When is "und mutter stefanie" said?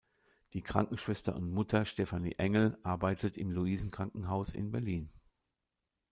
1.35-2.33